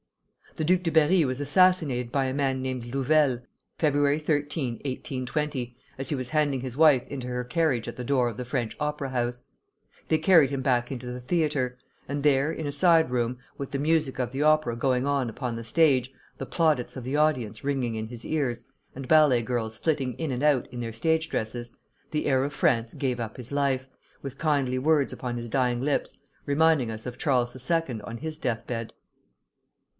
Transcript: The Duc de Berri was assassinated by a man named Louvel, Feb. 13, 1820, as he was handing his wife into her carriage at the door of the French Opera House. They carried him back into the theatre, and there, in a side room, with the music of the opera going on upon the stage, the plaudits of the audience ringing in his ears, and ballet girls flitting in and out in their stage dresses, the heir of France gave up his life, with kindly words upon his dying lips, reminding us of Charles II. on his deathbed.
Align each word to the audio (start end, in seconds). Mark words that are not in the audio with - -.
The 0.55 0.65
Duc 0.65 0.81
de 0.83 0.89
Berri 0.91 1.23
was 1.23 1.39
assassinated 1.39 2.11
by 2.11 2.25
a 2.25 2.33
man 2.33 2.61
named 2.61 2.85
Louvel, 2.93 3.43
Feb. 3.79 4.21
13, 4.21 4.73
1820, 4.77 5.77
as 5.97 6.09
he 6.09 6.15
was 6.15 6.29
handing 6.29 6.59
his 6.59 6.75
wife 6.75 7.07
into 7.07 7.27
her 7.27 7.43
carriage 7.45 7.87
at 7.87 7.95
the 7.95 8.03
door 8.03 8.27
of 8.27 8.35
the 8.35 8.43
French 8.43 8.75
Opera 8.79 9.11
House. 9.11 9.43
They 10.09 10.17
carried 10.17 10.49
him 10.49 10.61
back 10.61 10.91
into 10.91 11.05
the 11.05 11.21
theatre, 11.21 11.77
and 12.09 12.23
there, 12.23 12.51
in 12.51 12.65
a 12.67 12.71
side 12.71 13.11
room, 13.11 13.37
with 13.59 13.71
the 13.71 13.79
music 13.79 14.19
of 14.19 14.31
the 14.33 14.41
opera 14.41 14.75
going 14.75 15.05
on 15.05 15.29
upon 15.29 15.55
the 15.55 15.63
stage, 15.63 16.11
the 16.37 16.47
plaudits 16.47 16.97
of 16.97 17.05
the 17.05 17.15
audience 17.15 17.63
ringing 17.63 17.95
in 17.95 18.07
his 18.07 18.25
ears, 18.25 18.65
and 18.93 19.07
ballet 19.07 19.43
girls 19.43 19.77
flitting 19.77 20.15
in 20.15 20.31
and 20.31 20.41
out 20.43 20.67
in 20.73 20.81
their 20.81 20.93
stage 20.93 21.29
dresses, 21.29 21.73
the 22.09 22.25
heir 22.25 22.43
of 22.43 22.51
France 22.53 22.93
gave 22.95 23.21
up 23.21 23.37
his 23.37 23.51
life, 23.53 23.85
with 24.21 24.39
kindly 24.39 24.79
words 24.79 25.13
upon 25.13 25.37
his 25.37 25.47
dying 25.47 25.79
lips, 25.79 26.17
reminding 26.45 26.91
us 26.91 27.05
of 27.05 27.19
Charles 27.19 27.55
II. 27.71 28.01
on 28.01 28.17
his 28.17 28.37
deathbed. 28.37 28.91